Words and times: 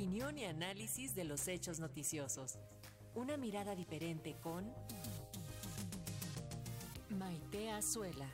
Opinión 0.00 0.38
y 0.38 0.46
análisis 0.46 1.14
de 1.14 1.24
los 1.24 1.46
hechos 1.46 1.78
noticiosos. 1.78 2.58
Una 3.14 3.36
mirada 3.36 3.74
diferente 3.74 4.34
con 4.40 4.72
Maite 7.10 7.70
Azuela. 7.70 8.26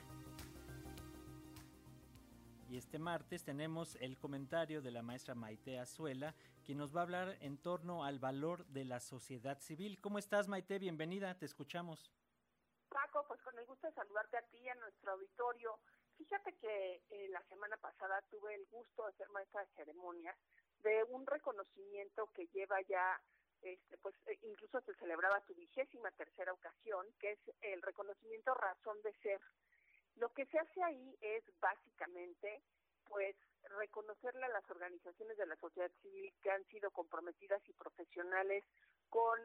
Y 2.69 2.77
este 2.77 2.99
martes 2.99 3.43
tenemos 3.43 3.97
el 3.97 4.17
comentario 4.17 4.81
de 4.81 4.91
la 4.91 5.01
maestra 5.01 5.35
Maite 5.35 5.77
Azuela, 5.77 6.33
quien 6.63 6.77
nos 6.77 6.95
va 6.95 7.01
a 7.01 7.03
hablar 7.03 7.37
en 7.41 7.57
torno 7.57 8.05
al 8.05 8.17
valor 8.17 8.65
de 8.67 8.85
la 8.85 9.01
sociedad 9.01 9.59
civil. 9.59 9.99
¿Cómo 9.99 10.19
estás, 10.19 10.47
Maite? 10.47 10.79
Bienvenida, 10.79 11.37
te 11.37 11.45
escuchamos. 11.45 12.13
Paco, 12.87 13.25
pues 13.27 13.41
con 13.41 13.59
el 13.59 13.65
gusto 13.65 13.87
de 13.87 13.93
saludarte 13.93 14.37
a 14.37 14.41
ti 14.43 14.57
y 14.59 14.69
a 14.69 14.75
nuestro 14.75 15.11
auditorio. 15.11 15.77
Fíjate 16.17 16.55
que 16.61 17.03
eh, 17.09 17.27
la 17.27 17.43
semana 17.49 17.75
pasada 17.75 18.23
tuve 18.31 18.55
el 18.55 18.65
gusto 18.67 19.05
de 19.05 19.11
ser 19.17 19.29
maestra 19.31 19.65
de 19.65 19.67
ceremonias 19.75 20.37
de 20.83 21.03
un 21.05 21.25
reconocimiento 21.25 22.27
que 22.33 22.47
lleva 22.47 22.81
ya, 22.81 23.19
este, 23.61 23.97
pues 23.97 24.15
eh, 24.27 24.37
incluso 24.43 24.81
se 24.81 24.93
celebraba 24.95 25.41
su 25.47 25.55
vigésima 25.55 26.11
tercera 26.11 26.53
ocasión, 26.53 27.05
que 27.19 27.31
es 27.31 27.39
el 27.61 27.81
reconocimiento 27.81 28.53
razón 28.53 29.01
de 29.01 29.13
ser. 29.23 29.41
Lo 30.15 30.29
que 30.33 30.45
se 30.47 30.59
hace 30.59 30.83
ahí 30.83 31.17
es 31.21 31.43
básicamente, 31.59 32.61
pues, 33.07 33.35
reconocerle 33.79 34.45
a 34.45 34.49
las 34.49 34.69
organizaciones 34.69 35.37
de 35.37 35.45
la 35.45 35.55
sociedad 35.57 35.91
civil 36.01 36.33
que 36.41 36.51
han 36.51 36.65
sido 36.65 36.91
comprometidas 36.91 37.61
y 37.67 37.73
profesionales 37.73 38.63
con, 39.09 39.39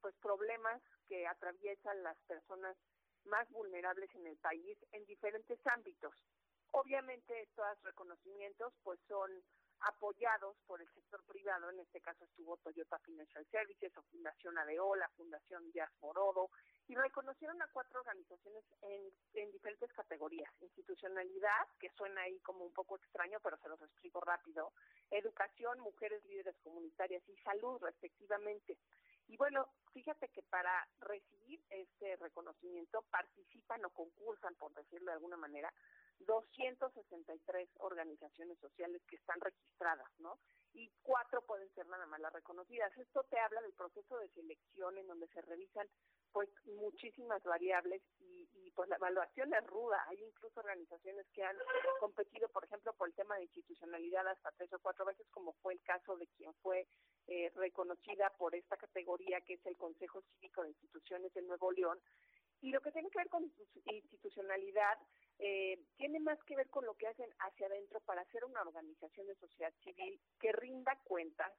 pues, 0.00 0.14
problemas 0.16 0.82
que 1.08 1.26
atraviesan 1.26 2.02
las 2.02 2.16
personas 2.26 2.76
más 3.24 3.48
vulnerables 3.50 4.12
en 4.14 4.26
el 4.26 4.36
país 4.38 4.76
en 4.92 5.04
diferentes 5.06 5.58
ámbitos. 5.66 6.14
Obviamente 6.72 7.42
estos 7.42 7.82
reconocimientos 7.82 8.72
pues 8.82 8.98
son 9.08 9.30
apoyados 9.84 10.56
por 10.66 10.80
el 10.80 10.88
sector 10.92 11.22
privado, 11.24 11.70
en 11.70 11.80
este 11.80 12.00
caso 12.00 12.24
estuvo 12.24 12.56
Toyota 12.58 12.98
Financial 13.00 13.44
Services 13.50 13.96
o 13.96 14.02
Fundación 14.02 14.56
ADO, 14.58 14.94
la 14.96 15.08
Fundación 15.10 15.70
Díaz 15.72 15.90
Morodo, 16.00 16.50
y 16.88 16.94
reconocieron 16.94 17.60
a 17.62 17.68
cuatro 17.72 18.00
organizaciones 18.00 18.64
en, 18.82 19.12
en 19.34 19.52
diferentes 19.52 19.92
categorías. 19.92 20.52
Institucionalidad, 20.60 21.68
que 21.78 21.90
suena 21.90 22.22
ahí 22.22 22.38
como 22.40 22.64
un 22.64 22.72
poco 22.72 22.96
extraño, 22.96 23.38
pero 23.42 23.56
se 23.58 23.68
los 23.68 23.80
explico 23.82 24.20
rápido, 24.20 24.72
educación, 25.10 25.80
mujeres 25.80 26.24
líderes 26.24 26.56
comunitarias 26.62 27.22
y 27.28 27.36
salud, 27.38 27.80
respectivamente. 27.82 28.78
Y 29.28 29.36
bueno, 29.36 29.68
fíjate 29.92 30.28
que 30.28 30.42
para 30.42 30.86
recibir 31.00 31.62
este 31.70 32.16
reconocimiento 32.16 33.02
participan 33.10 33.84
o 33.84 33.90
concursan, 33.90 34.54
por 34.56 34.74
decirlo 34.74 35.06
de 35.06 35.14
alguna 35.14 35.36
manera, 35.36 35.72
263 36.26 37.68
organizaciones 37.78 38.58
sociales 38.58 39.02
que 39.08 39.16
están 39.16 39.40
registradas, 39.40 40.08
¿no? 40.18 40.38
Y 40.74 40.90
cuatro 41.02 41.42
pueden 41.42 41.68
ser 41.74 41.86
nada 41.86 42.06
más 42.06 42.20
las 42.20 42.32
reconocidas. 42.32 42.96
Esto 42.96 43.24
te 43.24 43.38
habla 43.38 43.60
del 43.60 43.74
proceso 43.74 44.18
de 44.18 44.28
selección 44.30 44.96
en 44.96 45.06
donde 45.06 45.28
se 45.28 45.42
revisan 45.42 45.86
pues 46.32 46.48
muchísimas 46.64 47.42
variables 47.42 48.02
y, 48.20 48.48
y 48.54 48.70
pues 48.70 48.88
la 48.88 48.96
evaluación 48.96 49.52
es 49.52 49.66
ruda. 49.66 50.02
Hay 50.08 50.22
incluso 50.22 50.60
organizaciones 50.60 51.26
que 51.34 51.44
han 51.44 51.56
competido, 52.00 52.48
por 52.48 52.64
ejemplo, 52.64 52.94
por 52.94 53.08
el 53.08 53.14
tema 53.14 53.36
de 53.36 53.42
institucionalidad 53.42 54.26
hasta 54.26 54.50
tres 54.52 54.72
o 54.72 54.78
cuatro 54.78 55.04
veces, 55.04 55.26
como 55.30 55.52
fue 55.60 55.74
el 55.74 55.82
caso 55.82 56.16
de 56.16 56.26
quien 56.28 56.54
fue 56.62 56.86
eh, 57.26 57.50
reconocida 57.54 58.30
por 58.38 58.54
esta 58.54 58.76
categoría 58.76 59.40
que 59.42 59.54
es 59.54 59.66
el 59.66 59.76
Consejo 59.76 60.22
Cívico 60.22 60.62
de 60.62 60.70
Instituciones 60.70 61.32
de 61.34 61.42
Nuevo 61.42 61.70
León. 61.70 62.00
Y 62.62 62.70
lo 62.70 62.80
que 62.80 62.92
tiene 62.92 63.10
que 63.10 63.18
ver 63.18 63.28
con 63.28 63.44
institucionalidad 63.86 64.98
eh, 65.38 65.78
tiene 65.96 66.20
más 66.20 66.42
que 66.44 66.54
ver 66.56 66.70
con 66.70 66.86
lo 66.86 66.94
que 66.94 67.08
hacen 67.08 67.28
hacia 67.40 67.66
adentro 67.66 68.00
para 68.00 68.22
hacer 68.22 68.44
una 68.44 68.62
organización 68.62 69.26
de 69.26 69.34
sociedad 69.34 69.74
civil 69.82 70.20
que 70.38 70.52
rinda 70.52 70.96
cuentas, 71.04 71.52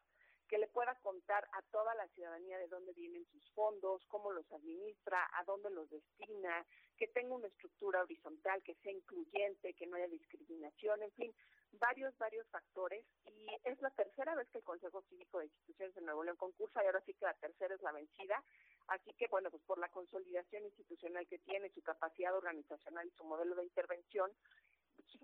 que 0.48 0.58
le 0.58 0.68
pueda 0.68 0.96
contar 1.02 1.46
a 1.52 1.62
toda 1.64 1.94
la 1.96 2.08
ciudadanía 2.10 2.58
de 2.58 2.68
dónde 2.68 2.94
vienen 2.94 3.26
sus 3.26 3.50
fondos, 3.52 4.06
cómo 4.08 4.32
los 4.32 4.50
administra, 4.54 5.30
a 5.34 5.44
dónde 5.44 5.70
los 5.72 5.90
destina, 5.90 6.66
que 6.98 7.08
tenga 7.08 7.36
una 7.36 7.48
estructura 7.48 8.02
horizontal, 8.02 8.64
que 8.64 8.76
sea 8.76 8.94
incluyente, 8.94 9.74
que 9.74 9.88
no 9.88 9.98
haya 9.98 10.08
discriminación, 10.08 11.04
en 11.04 11.12
fin, 11.14 11.36
varios, 11.74 12.18
varios 12.18 12.48
factores. 12.50 13.06
Y 13.26 13.48
es 13.64 13.82
la 13.82 13.90
tercera 13.92 14.36
vez 14.36 14.48
que 14.50 14.60
el 14.60 14.64
Consejo 14.64 15.02
Cívico 15.10 15.40
de 15.40 15.46
Instituciones 15.46 15.96
de 15.96 16.02
Nuevo 16.02 16.24
León 16.24 16.38
concursa 16.38 16.82
y 16.84 16.86
ahora 16.86 17.02
sí 17.02 17.14
que 17.14 17.26
la 17.26 17.34
tercera 17.34 17.76
es 17.76 17.82
la 17.82 17.92
vencida. 17.92 18.42
Así 18.88 19.14
que, 19.14 19.28
bueno, 19.28 19.50
pues 19.50 19.64
por 19.64 19.80
la 19.80 19.90
consolidación 19.90 20.66
institucional 20.66 21.28
que 21.28 21.40
tiene, 21.40 21.70
su 21.70 21.82
capacidad 21.82 22.36
organizacional 22.36 23.08
y 23.08 23.12
su 23.12 23.24
modelo 23.24 23.56
de 23.56 23.64
intervención, 23.64 24.32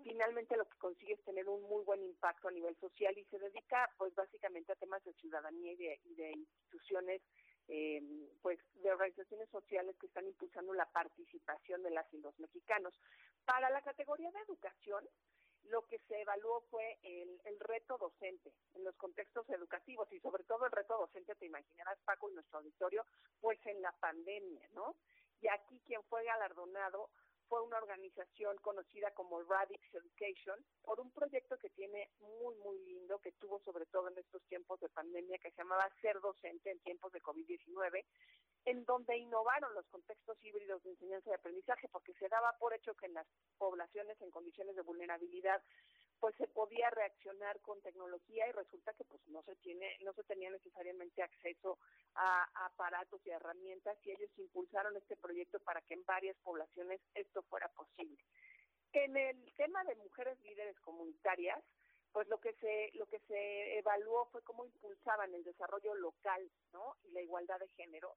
finalmente 0.02 0.56
lo 0.56 0.68
que 0.68 0.78
consigue 0.78 1.14
es 1.14 1.24
tener 1.24 1.48
un 1.48 1.62
muy 1.62 1.84
buen 1.84 2.02
impacto 2.02 2.48
a 2.48 2.52
nivel 2.52 2.76
social 2.76 3.16
y 3.16 3.24
se 3.24 3.38
dedica, 3.38 3.90
pues 3.98 4.14
básicamente 4.14 4.72
a 4.72 4.76
temas 4.76 5.04
de 5.04 5.12
ciudadanía 5.14 5.72
y 5.72 5.76
de, 5.76 6.00
y 6.04 6.14
de 6.14 6.32
instituciones, 6.32 7.22
eh, 7.68 8.02
pues 8.42 8.58
de 8.82 8.90
organizaciones 8.90 9.48
sociales 9.50 9.96
que 9.98 10.06
están 10.06 10.26
impulsando 10.26 10.72
la 10.74 10.86
participación 10.90 11.82
de 11.82 11.90
las 11.90 12.12
y 12.12 12.18
los 12.18 12.38
mexicanos. 12.38 12.94
Para 13.44 13.70
la 13.70 13.82
categoría 13.82 14.30
de 14.32 14.40
educación, 14.40 15.08
lo 15.64 15.82
que 15.86 15.98
se 16.08 16.20
evaluó 16.20 16.62
fue 16.70 16.98
el, 17.02 17.40
el, 17.44 17.60
reto 17.60 17.96
docente 17.98 18.52
en 18.74 18.84
los 18.84 18.96
contextos 18.96 19.48
educativos 19.50 20.10
y 20.12 20.20
sobre 20.20 20.44
todo 20.44 20.66
el 20.66 20.72
reto 20.72 20.96
docente, 20.98 21.34
te 21.34 21.46
imaginarás 21.46 21.98
Paco 22.04 22.30
y 22.30 22.34
nuestro 22.34 22.58
auditorio, 22.58 23.04
pues 23.40 23.58
en 23.66 23.80
la 23.82 23.92
pandemia, 23.92 24.68
¿no? 24.72 24.96
Y 25.40 25.48
aquí 25.48 25.80
quien 25.86 26.02
fue 26.04 26.24
galardonado 26.24 27.10
fue 27.50 27.62
una 27.62 27.78
organización 27.78 28.56
conocida 28.58 29.10
como 29.10 29.42
Radix 29.42 29.82
Education 29.92 30.64
por 30.82 31.00
un 31.00 31.10
proyecto 31.10 31.58
que 31.58 31.68
tiene 31.70 32.08
muy, 32.20 32.54
muy 32.56 32.78
lindo, 32.84 33.18
que 33.18 33.32
tuvo 33.32 33.58
sobre 33.64 33.86
todo 33.86 34.08
en 34.08 34.16
estos 34.18 34.40
tiempos 34.44 34.78
de 34.78 34.88
pandemia, 34.88 35.38
que 35.38 35.50
se 35.50 35.56
llamaba 35.56 35.90
Ser 36.00 36.20
Docente 36.20 36.70
en 36.70 36.78
tiempos 36.78 37.10
de 37.10 37.20
COVID-19, 37.20 38.04
en 38.64 38.84
donde 38.84 39.16
innovaron 39.16 39.74
los 39.74 39.86
contextos 39.88 40.36
híbridos 40.44 40.82
de 40.82 40.90
enseñanza 40.90 41.30
y 41.30 41.34
aprendizaje, 41.34 41.88
porque 41.88 42.14
se 42.14 42.28
daba 42.28 42.52
por 42.58 42.74
hecho 42.74 42.94
que 42.94 43.06
en 43.06 43.14
las 43.14 43.26
poblaciones 43.58 44.20
en 44.20 44.30
condiciones 44.30 44.76
de 44.76 44.82
vulnerabilidad 44.82 45.62
pues 46.20 46.36
se 46.36 46.46
podía 46.46 46.90
reaccionar 46.90 47.58
con 47.60 47.80
tecnología 47.80 48.46
y 48.46 48.52
resulta 48.52 48.92
que 48.92 49.04
pues 49.04 49.26
no 49.28 49.42
se 49.42 49.56
tiene 49.56 49.96
no 50.02 50.12
se 50.12 50.22
tenía 50.24 50.50
necesariamente 50.50 51.22
acceso 51.22 51.78
a, 52.14 52.46
aparatos 52.66 53.20
y 53.24 53.30
herramientas 53.30 53.96
y 54.04 54.10
ellos 54.10 54.30
impulsaron 54.36 54.94
este 54.96 55.16
proyecto 55.16 55.58
para 55.60 55.80
que 55.80 55.94
en 55.94 56.04
varias 56.04 56.36
poblaciones 56.44 57.00
esto 57.14 57.42
fuera 57.44 57.68
posible. 57.68 58.22
En 58.92 59.16
el 59.16 59.52
tema 59.54 59.82
de 59.84 59.94
mujeres 59.96 60.38
líderes 60.42 60.78
comunitarias, 60.80 61.62
pues 62.12 62.28
lo 62.28 62.38
que 62.38 62.52
se 62.54 62.90
lo 62.94 63.06
que 63.06 63.20
se 63.20 63.78
evaluó 63.78 64.26
fue 64.26 64.42
cómo 64.42 64.66
impulsaban 64.66 65.32
el 65.32 65.44
desarrollo 65.44 65.94
local, 65.94 66.50
¿no? 66.72 66.96
y 67.04 67.12
la 67.12 67.22
igualdad 67.22 67.58
de 67.60 67.68
género 67.68 68.16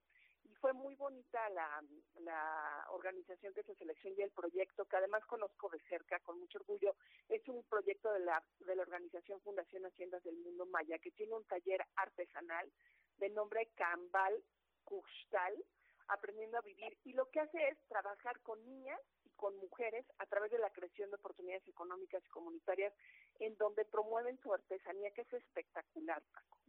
fue 0.64 0.72
muy 0.72 0.94
bonita 0.94 1.46
la, 1.50 1.84
la 2.20 2.86
organización 2.88 3.52
que 3.52 3.62
se 3.64 3.74
seleccionó 3.74 4.16
y 4.16 4.22
el 4.22 4.30
proyecto, 4.30 4.86
que 4.86 4.96
además 4.96 5.22
conozco 5.26 5.68
de 5.68 5.78
cerca, 5.90 6.18
con 6.20 6.40
mucho 6.40 6.56
orgullo, 6.56 6.96
es 7.28 7.46
un 7.50 7.62
proyecto 7.64 8.10
de 8.10 8.20
la, 8.20 8.42
de 8.60 8.74
la 8.74 8.80
organización 8.80 9.42
Fundación 9.42 9.84
Haciendas 9.84 10.22
del 10.22 10.38
Mundo 10.38 10.64
Maya, 10.64 10.98
que 11.00 11.10
tiene 11.10 11.34
un 11.34 11.44
taller 11.44 11.84
artesanal 11.96 12.72
de 13.18 13.28
nombre 13.28 13.68
Cambal 13.74 14.42
Kushtal, 14.84 15.62
aprendiendo 16.08 16.56
a 16.56 16.62
vivir, 16.62 16.96
y 17.04 17.12
lo 17.12 17.28
que 17.28 17.40
hace 17.40 17.68
es 17.68 17.78
trabajar 17.86 18.40
con 18.40 18.64
niñas 18.64 19.00
y 19.22 19.28
con 19.36 19.54
mujeres 19.58 20.06
a 20.16 20.24
través 20.24 20.50
de 20.50 20.58
la 20.60 20.70
creación 20.70 21.10
de 21.10 21.16
oportunidades 21.16 21.68
económicas 21.68 22.24
y 22.24 22.30
comunitarias 22.30 22.94
en 23.40 23.56
donde 23.56 23.84
promueven 23.84 24.38
su 24.38 24.52
artesanía, 24.52 25.10
que 25.12 25.22
es 25.22 25.32
espectacular, 25.32 26.22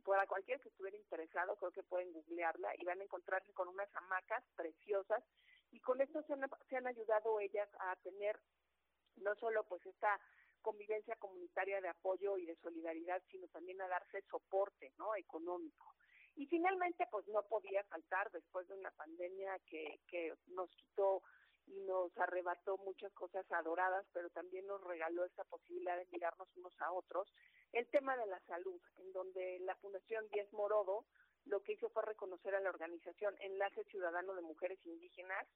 para 0.03 0.27
cualquiera 0.27 0.61
que 0.61 0.69
estuviera 0.69 0.97
interesado, 0.97 1.55
creo 1.55 1.71
que 1.71 1.83
pueden 1.83 2.13
googlearla 2.13 2.73
y 2.77 2.85
van 2.85 3.01
a 3.01 3.03
encontrarse 3.03 3.51
con 3.53 3.67
unas 3.67 3.89
hamacas 3.95 4.43
preciosas 4.55 5.23
y 5.71 5.79
con 5.79 5.99
esto 5.99 6.21
se 6.23 6.33
han, 6.33 6.47
se 6.69 6.77
han 6.77 6.87
ayudado 6.87 7.39
ellas 7.39 7.69
a 7.79 7.95
tener 7.97 8.39
no 9.17 9.35
solo 9.35 9.63
pues 9.63 9.85
esta 9.85 10.19
convivencia 10.61 11.15
comunitaria 11.17 11.81
de 11.81 11.89
apoyo 11.89 12.37
y 12.37 12.45
de 12.45 12.55
solidaridad, 12.57 13.22
sino 13.29 13.47
también 13.49 13.81
a 13.81 13.87
darse 13.87 14.22
soporte, 14.29 14.91
¿no? 14.97 15.16
económico. 15.16 15.93
Y 16.35 16.47
finalmente, 16.47 17.07
pues 17.11 17.28
no 17.28 17.43
podía 17.43 17.84
faltar 17.85 18.29
después 18.31 18.67
de 18.67 18.73
una 18.73 18.91
pandemia 18.91 19.57
que, 19.66 20.01
que 20.07 20.34
nos 20.47 20.69
quitó 20.72 21.22
y 21.67 21.79
nos 21.82 22.16
arrebató 22.17 22.78
muchas 22.78 23.12
cosas 23.14 23.50
adoradas, 23.52 24.06
pero 24.14 24.29
también 24.29 24.67
nos 24.67 24.84
regaló 24.84 25.26
esta 25.26 25.44
posibilidad 25.46 25.97
de 25.97 26.08
mirarnos 26.12 26.47
unos 26.56 26.73
a 26.82 26.91
otros. 26.91 27.34
El 27.72 27.88
tema 27.90 28.16
de 28.17 28.28
la 28.28 28.40
salud, 28.41 28.82
en 28.97 29.12
donde 29.12 29.59
la 29.62 29.76
Fundación 29.76 30.28
Díaz 30.29 30.52
Morodo 30.53 31.06
lo 31.46 31.62
que 31.62 31.73
hizo 31.73 31.90
fue 31.90 32.03
reconocer 32.03 32.56
a 32.56 32.59
la 32.59 32.70
organización 32.70 33.35
Enlace 33.40 33.84
Ciudadano 33.85 34.34
de 34.34 34.41
Mujeres 34.41 34.79
Indígenas 34.85 35.47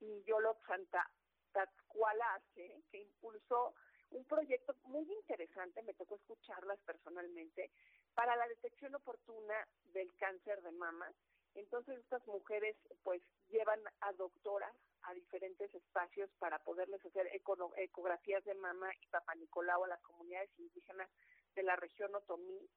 y 0.00 0.22
Yolo 0.24 0.56
Santa 0.66 1.08
Tazcualace, 1.52 2.82
que 2.90 2.98
impulsó 2.98 3.74
un 4.10 4.24
proyecto 4.24 4.74
muy 4.84 5.10
interesante, 5.12 5.82
me 5.82 5.94
tocó 5.94 6.16
escucharlas 6.16 6.78
personalmente, 6.80 7.70
para 8.14 8.36
la 8.36 8.48
detección 8.48 8.94
oportuna 8.94 9.54
del 9.92 10.14
cáncer 10.16 10.62
de 10.62 10.72
mama. 10.72 11.12
Entonces 11.54 11.98
estas 11.98 12.26
mujeres 12.26 12.76
pues 13.02 13.22
llevan 13.48 13.80
a 14.00 14.12
doctoras 14.12 14.74
a 15.02 15.14
diferentes 15.14 15.74
espacios 15.74 16.30
para 16.38 16.58
poderles 16.60 17.04
hacer 17.04 17.30
ecografías 17.76 18.44
de 18.44 18.54
mama 18.54 18.90
y 19.00 19.06
papá 19.08 19.34
Nicolau 19.34 19.84
a 19.84 19.88
las 19.88 20.02
comunidades 20.02 20.50
indígenas 20.58 21.08
de 21.54 21.62
la 21.62 21.76
región 21.76 22.14
Otomí 22.14 22.68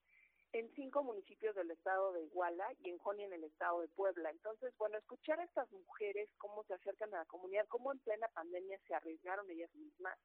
en 0.52 0.70
cinco 0.74 1.02
municipios 1.02 1.54
del 1.54 1.70
estado 1.70 2.12
de 2.12 2.24
Iguala 2.24 2.66
y 2.80 2.90
en 2.90 2.98
Joni 2.98 3.24
en 3.24 3.32
el 3.32 3.44
estado 3.44 3.80
de 3.80 3.88
Puebla. 3.88 4.30
Entonces, 4.30 4.74
bueno, 4.76 4.98
escuchar 4.98 5.40
a 5.40 5.44
estas 5.44 5.70
mujeres 5.72 6.28
cómo 6.36 6.62
se 6.64 6.74
acercan 6.74 7.14
a 7.14 7.18
la 7.18 7.24
comunidad, 7.24 7.66
cómo 7.68 7.90
en 7.90 7.98
plena 8.00 8.28
pandemia 8.28 8.78
se 8.86 8.94
arriesgaron 8.94 9.50
ellas 9.50 9.74
mismas 9.74 10.18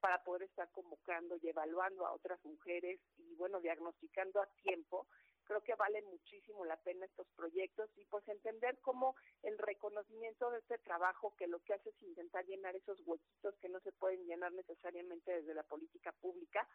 para 0.00 0.22
poder 0.24 0.44
estar 0.44 0.70
convocando 0.70 1.36
y 1.42 1.48
evaluando 1.48 2.06
a 2.06 2.12
otras 2.12 2.42
mujeres 2.44 3.00
y, 3.18 3.34
bueno, 3.34 3.60
diagnosticando 3.60 4.40
a 4.40 4.46
tiempo. 4.62 5.06
Creo 5.46 5.62
que 5.62 5.74
vale 5.76 6.02
muchísimo 6.02 6.64
la 6.64 6.76
pena 6.76 7.06
estos 7.06 7.28
proyectos 7.36 7.88
y 7.96 8.04
pues 8.06 8.26
entender 8.28 8.78
cómo 8.80 9.14
el 9.42 9.56
reconocimiento 9.58 10.50
de 10.50 10.58
este 10.58 10.78
trabajo 10.78 11.34
que 11.36 11.46
lo 11.46 11.60
que 11.60 11.74
hace 11.74 11.90
es 11.90 12.02
intentar 12.02 12.44
llenar 12.46 12.74
esos 12.74 13.00
huequitos 13.06 13.56
que 13.58 13.68
no 13.68 13.80
se 13.80 13.92
pueden 13.92 14.26
llenar 14.26 14.52
necesariamente 14.52 15.30
desde 15.32 15.54
la 15.54 15.62
política 15.62 16.12
pública, 16.20 16.68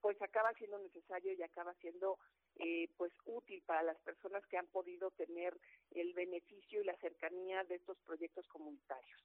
pues 0.00 0.20
acaba 0.22 0.52
siendo 0.54 0.78
necesario 0.78 1.32
y 1.32 1.42
acaba 1.42 1.74
siendo 1.74 2.18
eh, 2.56 2.88
pues 2.96 3.12
útil 3.24 3.62
para 3.66 3.82
las 3.82 3.98
personas 4.00 4.44
que 4.46 4.56
han 4.56 4.66
podido 4.68 5.10
tener 5.12 5.58
el 5.90 6.12
beneficio 6.14 6.80
y 6.80 6.84
la 6.84 6.96
cercanía 6.96 7.64
de 7.64 7.76
estos 7.76 7.98
proyectos 8.00 8.46
comunitarios. 8.48 9.20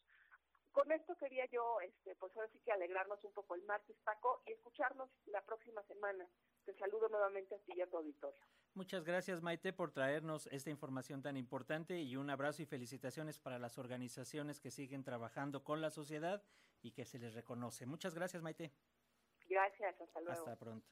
Con 0.79 0.93
esto 0.93 1.13
quería 1.17 1.45
yo, 1.47 1.81
este, 1.81 2.15
pues 2.15 2.33
ahora 2.37 2.47
sí 2.53 2.59
que 2.63 2.71
alegrarnos 2.71 3.21
un 3.25 3.33
poco 3.33 3.53
el 3.53 3.63
martes, 3.63 3.97
Paco, 4.05 4.41
y 4.45 4.53
escucharnos 4.53 5.09
la 5.25 5.41
próxima 5.41 5.83
semana. 5.83 6.25
Te 6.63 6.73
saludo 6.77 7.09
nuevamente 7.09 7.53
a 7.53 7.57
ti 7.59 7.73
y 7.75 7.81
a 7.81 7.89
tu 7.89 7.97
auditorio. 7.97 8.39
Muchas 8.75 9.03
gracias, 9.03 9.41
Maite, 9.41 9.73
por 9.73 9.91
traernos 9.91 10.47
esta 10.47 10.69
información 10.69 11.21
tan 11.21 11.35
importante 11.35 11.99
y 11.99 12.15
un 12.15 12.29
abrazo 12.29 12.61
y 12.61 12.65
felicitaciones 12.65 13.39
para 13.39 13.59
las 13.59 13.77
organizaciones 13.77 14.61
que 14.61 14.71
siguen 14.71 15.03
trabajando 15.03 15.65
con 15.65 15.81
la 15.81 15.89
sociedad 15.89 16.45
y 16.81 16.93
que 16.93 17.03
se 17.03 17.19
les 17.19 17.33
reconoce. 17.33 17.85
Muchas 17.85 18.15
gracias, 18.15 18.41
Maite. 18.41 18.71
Gracias, 19.49 19.99
hasta 19.99 20.21
luego. 20.21 20.39
Hasta 20.39 20.55
pronto. 20.55 20.87